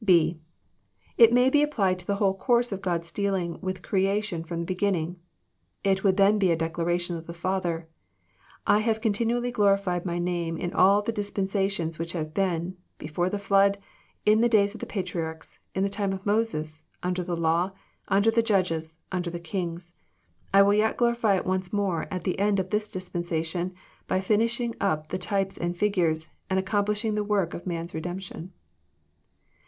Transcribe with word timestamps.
(b) 0.03 0.39
It 1.15 1.31
may 1.31 1.51
be 1.51 1.61
applied 1.61 1.99
to 1.99 2.07
the 2.07 2.15
whole 2.15 2.33
course 2.35 2.71
of 2.71 2.81
God's 2.81 3.11
dealings 3.11 3.61
with 3.61 3.83
creation 3.83 4.43
from 4.43 4.61
the 4.61 4.65
beginning. 4.65 5.17
It 5.83 6.03
would 6.03 6.17
then 6.17 6.39
be 6.39 6.49
a 6.49 6.57
declara 6.57 6.99
tion 6.99 7.17
of 7.17 7.27
the 7.27 7.35
Father: 7.35 7.87
I 8.65 8.79
have 8.79 8.99
continually 8.99 9.51
glorified 9.51 10.03
my 10.03 10.17
name 10.17 10.57
in 10.57 10.73
all 10.73 11.03
the 11.03 11.11
dispensations 11.11 11.99
which 11.99 12.13
have 12.13 12.33
been,— 12.33 12.77
before 12.97 13.29
the 13.29 13.37
flood, 13.37 13.77
In 14.25 14.41
the 14.41 14.49
days 14.49 14.73
of 14.73 14.79
the 14.79 14.87
patriarchs, 14.87 15.59
in 15.75 15.83
the 15.83 15.87
time 15.87 16.13
of 16.13 16.25
Moses, 16.25 16.83
under 17.03 17.23
the 17.23 17.37
law, 17.37 17.69
under 18.07 18.31
the 18.31 18.41
judges, 18.41 18.95
under 19.11 19.29
the 19.29 19.39
kings. 19.39 19.93
I 20.51 20.63
will 20.63 20.73
yet 20.73 20.97
glorify 20.97 21.35
it 21.35 21.45
once 21.45 21.71
more 21.71 22.07
at 22.09 22.23
the 22.23 22.39
end 22.39 22.59
of 22.59 22.71
this 22.71 22.91
dispensation, 22.91 23.75
by 24.07 24.19
finishing 24.19 24.73
up 24.81 25.09
the 25.09 25.19
types 25.19 25.57
and 25.59 25.77
figures, 25.77 26.29
and 26.49 26.57
accomplishing 26.57 27.13
the 27.13 27.23
work 27.23 27.53
of 27.53 27.67
man's 27.67 27.93
redemp 27.93 28.23
tion." 28.23 28.51